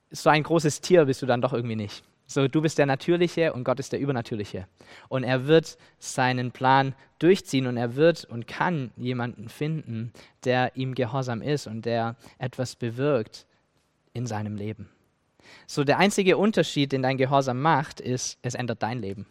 [0.10, 2.04] so ein großes Tier bist du dann doch irgendwie nicht.
[2.26, 4.66] So, du bist der Natürliche und Gott ist der Übernatürliche.
[5.10, 10.14] Und er wird seinen Plan durchziehen und er wird und kann jemanden finden,
[10.46, 13.46] der ihm gehorsam ist und der etwas bewirkt
[14.14, 14.90] in seinem Leben.
[15.68, 19.26] So, der einzige Unterschied, den dein Gehorsam macht, ist, es ändert dein Leben.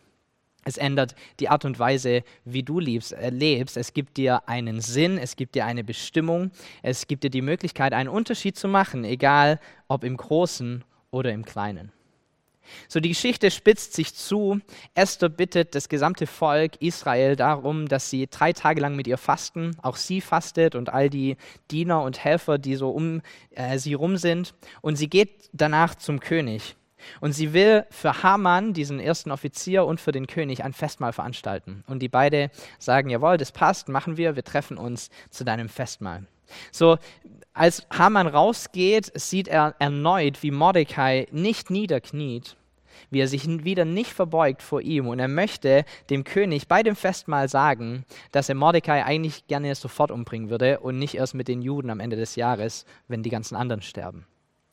[0.64, 3.76] Es ändert die Art und Weise, wie du liebst, äh, lebst.
[3.76, 6.50] Es gibt dir einen Sinn, es gibt dir eine Bestimmung,
[6.82, 11.44] es gibt dir die Möglichkeit, einen Unterschied zu machen, egal ob im Großen oder im
[11.44, 11.92] Kleinen.
[12.88, 14.60] So, die Geschichte spitzt sich zu.
[14.94, 19.76] Esther bittet das gesamte Volk Israel darum, dass sie drei Tage lang mit ihr fasten.
[19.82, 21.36] Auch sie fastet und all die
[21.70, 24.54] Diener und Helfer, die so um äh, sie rum sind.
[24.82, 26.76] Und sie geht danach zum König.
[27.20, 31.84] Und sie will für Haman, diesen ersten Offizier, und für den König ein Festmahl veranstalten.
[31.86, 36.24] Und die beide sagen, jawohl, das passt, machen wir, wir treffen uns zu deinem Festmahl.
[36.72, 36.98] So,
[37.52, 42.56] als Haman rausgeht, sieht er erneut, wie Mordecai nicht niederkniet,
[43.10, 45.08] wie er sich wieder nicht verbeugt vor ihm.
[45.08, 50.10] Und er möchte dem König bei dem Festmahl sagen, dass er Mordecai eigentlich gerne sofort
[50.10, 53.56] umbringen würde und nicht erst mit den Juden am Ende des Jahres, wenn die ganzen
[53.56, 54.26] anderen sterben.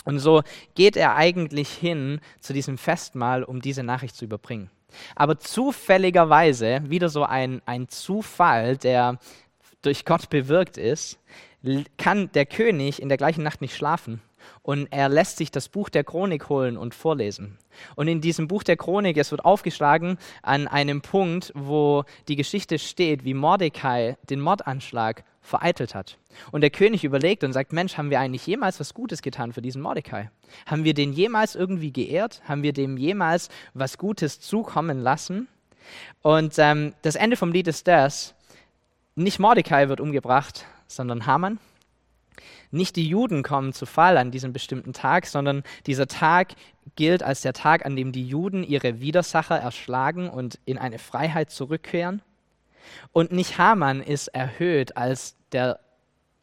[0.07, 0.41] Und so
[0.73, 4.69] geht er eigentlich hin zu diesem Festmahl, um diese Nachricht zu überbringen.
[5.17, 9.19] Aber zufälligerweise, wieder so ein, ein Zufall, der
[9.81, 11.19] durch Gott bewirkt ist,
[11.97, 14.21] kann der König in der gleichen Nacht nicht schlafen
[14.61, 17.57] und er lässt sich das Buch der Chronik holen und vorlesen.
[17.95, 22.79] Und in diesem Buch der Chronik, es wird aufgeschlagen an einem Punkt, wo die Geschichte
[22.79, 26.17] steht, wie Mordecai den Mordanschlag vereitelt hat.
[26.51, 29.61] Und der König überlegt und sagt, Mensch, haben wir eigentlich jemals was Gutes getan für
[29.61, 30.29] diesen Mordecai?
[30.65, 32.41] Haben wir den jemals irgendwie geehrt?
[32.47, 35.47] Haben wir dem jemals was Gutes zukommen lassen?
[36.21, 38.35] Und ähm, das Ende vom Lied ist das,
[39.15, 41.59] nicht Mordecai wird umgebracht, sondern Haman.
[42.69, 46.49] Nicht die Juden kommen zu Fall an diesem bestimmten Tag, sondern dieser Tag
[46.97, 51.49] gilt als der Tag, an dem die Juden ihre Widersacher erschlagen und in eine Freiheit
[51.49, 52.21] zurückkehren.
[53.13, 55.79] Und nicht Haman ist erhöht als der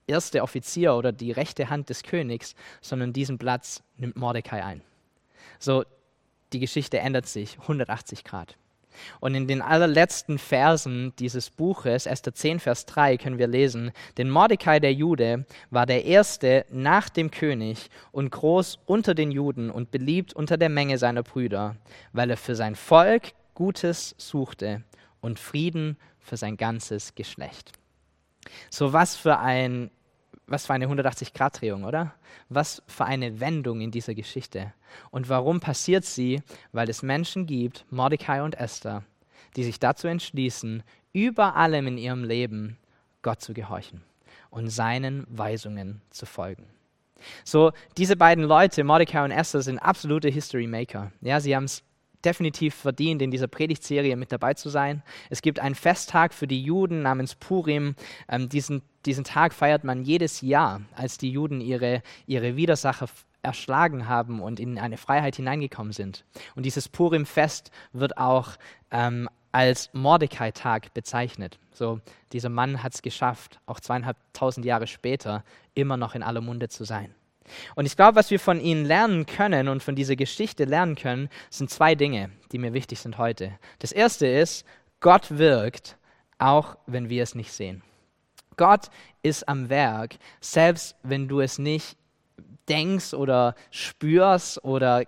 [0.06, 4.82] erste Offizier oder die rechte Hand des Königs, sondern diesen Platz nimmt Mordecai ein.
[5.58, 5.84] So,
[6.52, 8.56] die Geschichte ändert sich 180 Grad.
[9.18, 12.22] Und in den allerletzten Versen dieses Buches, 1.
[12.32, 17.32] 10, Vers 3, können wir lesen, denn Mordecai der Jude war der Erste nach dem
[17.32, 21.76] König und groß unter den Juden und beliebt unter der Menge seiner Brüder,
[22.12, 24.84] weil er für sein Volk Gutes suchte
[25.20, 27.72] und Frieden für sein ganzes Geschlecht.
[28.70, 29.90] So was für ein
[30.46, 32.14] was für eine 180-Grad-Drehung, oder?
[32.48, 34.72] Was für eine Wendung in dieser Geschichte.
[35.10, 36.42] Und warum passiert sie?
[36.72, 39.04] Weil es Menschen gibt, Mordecai und Esther,
[39.56, 42.76] die sich dazu entschließen, über allem in ihrem Leben
[43.22, 44.02] Gott zu gehorchen
[44.50, 46.66] und seinen Weisungen zu folgen.
[47.44, 51.10] So, diese beiden Leute, Mordecai und Esther, sind absolute History Maker.
[51.22, 51.82] Ja, sie haben es
[52.24, 55.02] definitiv verdient, in dieser Predigtserie mit dabei zu sein.
[55.30, 57.94] Es gibt einen Festtag für die Juden namens Purim.
[58.28, 63.08] Ähm, diesen, diesen Tag feiert man jedes Jahr, als die Juden ihre, ihre Widersacher
[63.42, 66.24] erschlagen haben und in eine Freiheit hineingekommen sind.
[66.54, 68.52] Und dieses Purim-Fest wird auch
[68.90, 71.58] ähm, als Mordecai-Tag bezeichnet.
[71.72, 72.00] So,
[72.32, 76.84] dieser Mann hat es geschafft, auch zweieinhalbtausend Jahre später immer noch in aller Munde zu
[76.84, 77.14] sein.
[77.74, 81.28] Und ich glaube, was wir von ihnen lernen können und von dieser Geschichte lernen können,
[81.50, 83.58] sind zwei Dinge, die mir wichtig sind heute.
[83.78, 84.64] Das erste ist,
[85.00, 85.96] Gott wirkt,
[86.38, 87.82] auch wenn wir es nicht sehen.
[88.56, 88.88] Gott
[89.22, 91.96] ist am Werk, selbst wenn du es nicht
[92.68, 95.04] denkst oder spürst oder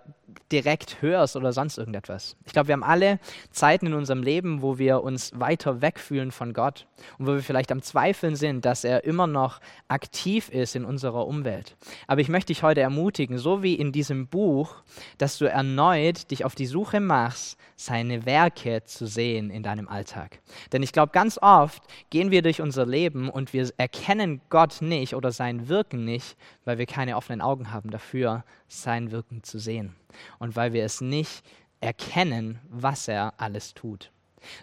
[0.51, 2.35] direkt hörst oder sonst irgendetwas.
[2.45, 3.19] Ich glaube, wir haben alle
[3.51, 6.87] Zeiten in unserem Leben, wo wir uns weiter wegfühlen von Gott
[7.17, 11.27] und wo wir vielleicht am Zweifeln sind, dass er immer noch aktiv ist in unserer
[11.27, 11.75] Umwelt.
[12.07, 14.75] Aber ich möchte dich heute ermutigen, so wie in diesem Buch,
[15.17, 20.39] dass du erneut dich auf die Suche machst, seine Werke zu sehen in deinem Alltag.
[20.71, 25.13] Denn ich glaube, ganz oft gehen wir durch unser Leben und wir erkennen Gott nicht
[25.13, 29.95] oder sein Wirken nicht, weil wir keine offenen Augen haben dafür, sein Wirken zu sehen
[30.39, 31.43] und weil wir es nicht
[31.79, 34.11] erkennen, was er alles tut.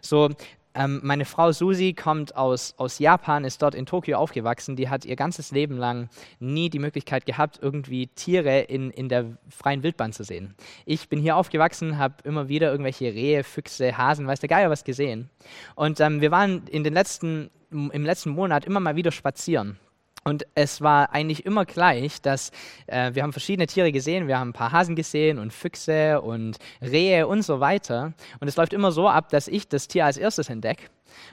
[0.00, 0.30] So,
[0.76, 4.74] ähm, meine Frau Susi kommt aus, aus Japan, ist dort in Tokio aufgewachsen.
[4.74, 6.08] Die hat ihr ganzes Leben lang
[6.40, 10.54] nie die Möglichkeit gehabt, irgendwie Tiere in, in der freien Wildbahn zu sehen.
[10.84, 14.82] Ich bin hier aufgewachsen, habe immer wieder irgendwelche Rehe, Füchse, Hasen, weiß der Geier was
[14.82, 15.30] gesehen.
[15.76, 19.78] Und ähm, wir waren in den letzten, im letzten Monat immer mal wieder spazieren.
[20.24, 22.50] Und es war eigentlich immer gleich, dass
[22.86, 26.56] äh, wir haben verschiedene Tiere gesehen, wir haben ein paar Hasen gesehen und Füchse und
[26.80, 28.14] Rehe und so weiter.
[28.40, 30.84] Und es läuft immer so ab, dass ich das Tier als erstes entdecke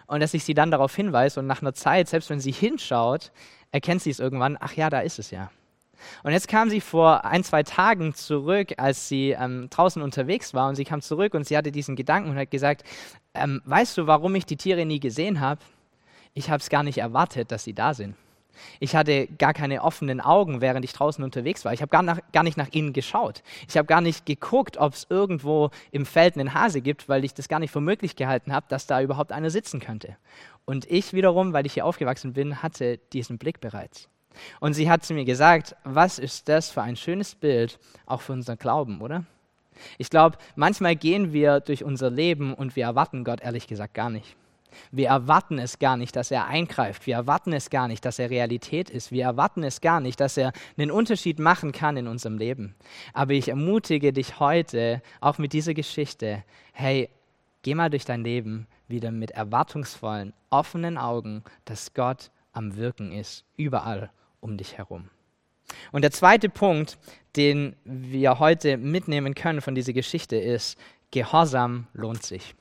[0.08, 3.32] und dass ich sie dann darauf hinweise und nach einer Zeit, selbst wenn sie hinschaut,
[3.72, 5.50] erkennt sie es irgendwann, ach ja, da ist es ja.
[6.24, 10.68] Und jetzt kam sie vor ein, zwei Tagen zurück, als sie ähm, draußen unterwegs war
[10.68, 12.84] und sie kam zurück und sie hatte diesen Gedanken und hat gesagt,
[13.36, 15.62] ähm, weißt du, warum ich die Tiere nie gesehen habe?
[16.34, 18.16] Ich habe es gar nicht erwartet, dass sie da sind.
[18.80, 21.74] Ich hatte gar keine offenen Augen, während ich draußen unterwegs war.
[21.74, 23.44] Ich habe gar, gar nicht nach ihnen geschaut.
[23.68, 27.34] Ich habe gar nicht geguckt, ob es irgendwo im Feld einen Hase gibt, weil ich
[27.34, 30.18] das gar nicht für möglich gehalten habe, dass da überhaupt einer sitzen könnte.
[30.66, 34.08] Und ich wiederum, weil ich hier aufgewachsen bin, hatte diesen Blick bereits.
[34.60, 38.34] Und sie hat zu mir gesagt, was ist das für ein schönes Bild, auch für
[38.34, 39.26] unseren Glauben, oder?
[39.98, 44.10] Ich glaube, manchmal gehen wir durch unser Leben und wir erwarten Gott ehrlich gesagt gar
[44.10, 44.36] nicht.
[44.92, 47.06] Wir erwarten es gar nicht, dass er eingreift.
[47.06, 49.12] Wir erwarten es gar nicht, dass er Realität ist.
[49.12, 52.76] Wir erwarten es gar nicht, dass er einen Unterschied machen kann in unserem Leben.
[53.14, 57.10] Aber ich ermutige dich heute, auch mit dieser Geschichte, hey,
[57.64, 63.46] geh mal durch dein Leben wieder mit erwartungsvollen, offenen Augen, dass Gott am Wirken ist,
[63.58, 65.10] überall um dich herum.
[65.92, 66.98] Und der zweite Punkt,
[67.36, 70.78] den wir heute mitnehmen können von dieser Geschichte, ist,
[71.12, 72.56] Gehorsam lohnt sich.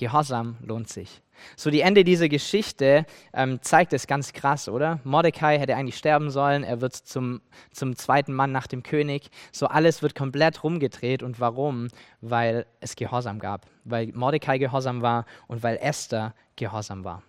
[0.00, 1.20] Gehorsam lohnt sich.
[1.56, 4.98] So die Ende dieser Geschichte ähm, zeigt es ganz krass, oder?
[5.04, 9.28] Mordecai hätte eigentlich sterben sollen, er wird zum, zum zweiten Mann nach dem König.
[9.52, 11.22] So alles wird komplett rumgedreht.
[11.22, 11.88] Und warum?
[12.22, 13.66] Weil es Gehorsam gab.
[13.84, 17.22] Weil Mordecai gehorsam war und weil Esther gehorsam war.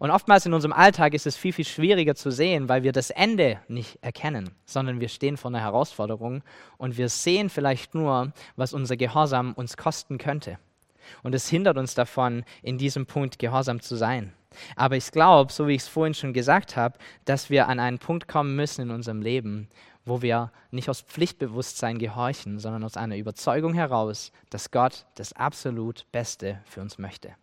[0.00, 3.10] Und oftmals in unserem Alltag ist es viel, viel schwieriger zu sehen, weil wir das
[3.10, 6.42] Ende nicht erkennen, sondern wir stehen vor einer Herausforderung
[6.78, 10.58] und wir sehen vielleicht nur, was unser Gehorsam uns kosten könnte.
[11.22, 14.32] Und es hindert uns davon, in diesem Punkt gehorsam zu sein.
[14.76, 17.98] Aber ich glaube, so wie ich es vorhin schon gesagt habe, dass wir an einen
[17.98, 19.68] Punkt kommen müssen in unserem Leben,
[20.04, 26.06] wo wir nicht aus Pflichtbewusstsein gehorchen, sondern aus einer Überzeugung heraus, dass Gott das absolut
[26.12, 27.34] Beste für uns möchte.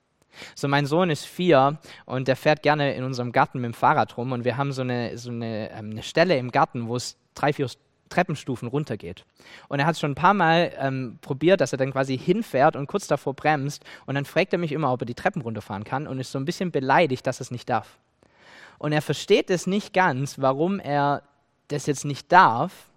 [0.54, 4.18] So, mein Sohn ist vier und der fährt gerne in unserem Garten mit dem Fahrrad
[4.18, 7.18] rum und wir haben so eine, so eine, ähm, eine Stelle im Garten, wo es
[7.36, 7.70] drei, vier
[8.10, 9.26] Treppenstufen runtergeht.
[9.68, 12.76] Und er hat es schon ein paar Mal ähm, probiert, dass er dann quasi hinfährt
[12.76, 15.84] und kurz davor bremst und dann fragt er mich immer, ob er die Treppen runterfahren
[15.84, 17.98] kann und ist so ein bisschen beleidigt, dass er es nicht darf.
[18.78, 21.24] Und er versteht es nicht ganz, warum er
[21.70, 22.90] das jetzt nicht darf,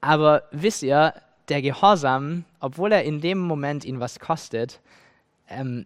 [0.00, 1.14] aber wisst ihr,
[1.48, 4.80] der Gehorsam, obwohl er in dem Moment ihn was kostet,
[5.48, 5.84] ähm,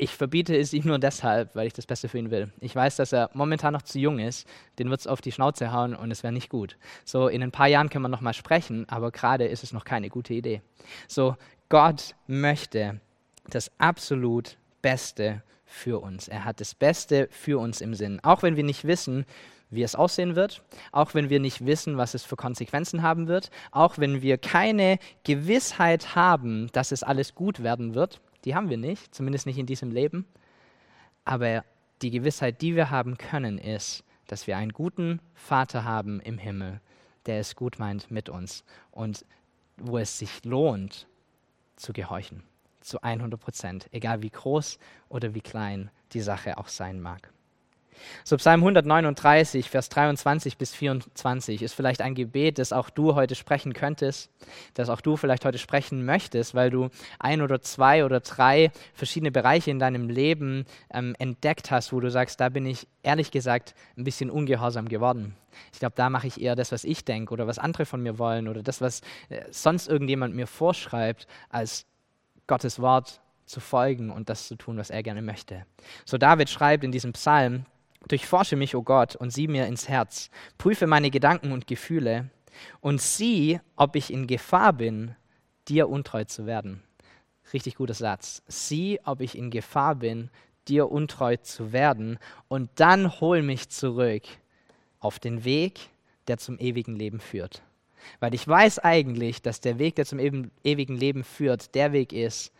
[0.00, 2.50] ich verbiete es ihm nur deshalb, weil ich das Beste für ihn will.
[2.60, 5.72] Ich weiß, dass er momentan noch zu jung ist, den wird es auf die Schnauze
[5.72, 6.78] hauen und es wäre nicht gut.
[7.04, 10.08] So, in ein paar Jahren können wir nochmal sprechen, aber gerade ist es noch keine
[10.08, 10.62] gute Idee.
[11.06, 11.36] So,
[11.68, 13.00] Gott möchte
[13.50, 16.28] das absolut Beste für uns.
[16.28, 18.20] Er hat das Beste für uns im Sinn.
[18.22, 19.26] Auch wenn wir nicht wissen,
[19.68, 23.50] wie es aussehen wird, auch wenn wir nicht wissen, was es für Konsequenzen haben wird,
[23.70, 28.76] auch wenn wir keine Gewissheit haben, dass es alles gut werden wird, die haben wir
[28.76, 30.26] nicht, zumindest nicht in diesem Leben.
[31.24, 31.64] Aber
[32.02, 36.80] die Gewissheit, die wir haben können, ist, dass wir einen guten Vater haben im Himmel,
[37.26, 39.24] der es gut meint mit uns und
[39.76, 41.06] wo es sich lohnt
[41.76, 42.42] zu gehorchen,
[42.80, 47.32] zu 100 Prozent, egal wie groß oder wie klein die Sache auch sein mag.
[48.24, 53.34] So Psalm 139, Vers 23 bis 24 ist vielleicht ein Gebet, das auch du heute
[53.34, 54.30] sprechen könntest,
[54.74, 59.30] das auch du vielleicht heute sprechen möchtest, weil du ein oder zwei oder drei verschiedene
[59.30, 63.74] Bereiche in deinem Leben ähm, entdeckt hast, wo du sagst, da bin ich ehrlich gesagt
[63.96, 65.34] ein bisschen ungehorsam geworden.
[65.72, 68.18] Ich glaube, da mache ich eher das, was ich denke oder was andere von mir
[68.18, 71.86] wollen oder das, was äh, sonst irgendjemand mir vorschreibt, als
[72.46, 75.66] Gottes Wort zu folgen und das zu tun, was er gerne möchte.
[76.04, 77.66] So David schreibt in diesem Psalm,
[78.08, 80.30] Durchforsche mich, o oh Gott, und sieh mir ins Herz.
[80.58, 82.30] Prüfe meine Gedanken und Gefühle
[82.80, 85.14] und sieh, ob ich in Gefahr bin,
[85.68, 86.82] dir untreu zu werden.
[87.52, 88.42] Richtig guter Satz.
[88.46, 90.30] Sieh, ob ich in Gefahr bin,
[90.68, 92.18] dir untreu zu werden.
[92.48, 94.22] Und dann hol mich zurück
[94.98, 95.90] auf den Weg,
[96.28, 97.62] der zum ewigen Leben führt.
[98.18, 102.52] Weil ich weiß eigentlich, dass der Weg, der zum ewigen Leben führt, der Weg ist,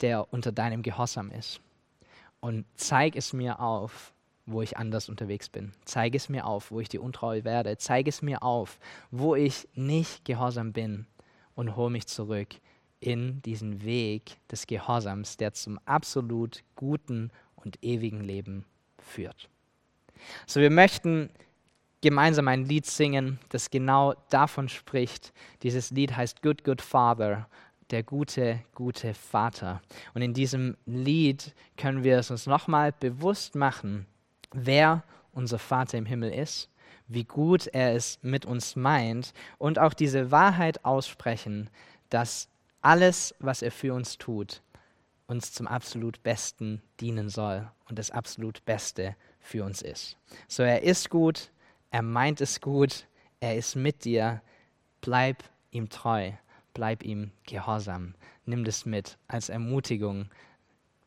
[0.00, 1.60] der unter deinem Gehorsam ist.
[2.40, 4.12] Und zeig es mir auf,
[4.50, 5.72] wo ich anders unterwegs bin.
[5.84, 7.76] Zeige es mir auf, wo ich dir untreu werde.
[7.78, 8.78] Zeige es mir auf,
[9.10, 11.06] wo ich nicht gehorsam bin
[11.54, 12.48] und hol mich zurück
[13.00, 18.64] in diesen Weg des Gehorsams, der zum absolut guten und ewigen Leben
[18.98, 19.48] führt.
[20.46, 21.30] So, wir möchten
[22.02, 25.32] gemeinsam ein Lied singen, das genau davon spricht.
[25.62, 27.48] Dieses Lied heißt Good, Good Father,
[27.90, 29.82] der gute, gute Vater.
[30.14, 34.06] Und in diesem Lied können wir es uns nochmal bewusst machen,
[34.52, 36.68] wer unser Vater im Himmel ist,
[37.08, 41.70] wie gut er es mit uns meint und auch diese Wahrheit aussprechen,
[42.08, 42.48] dass
[42.82, 44.62] alles, was er für uns tut,
[45.26, 50.16] uns zum absolut Besten dienen soll und das absolut Beste für uns ist.
[50.48, 51.50] So, er ist gut,
[51.90, 53.06] er meint es gut,
[53.40, 54.42] er ist mit dir,
[55.00, 56.32] bleib ihm treu,
[56.74, 58.14] bleib ihm gehorsam.
[58.44, 60.28] Nimm das mit als Ermutigung,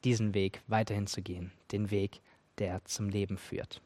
[0.04, 2.22] diesen Weg weiterhin zu gehen, den Weg
[2.60, 3.82] der zum Leben führt.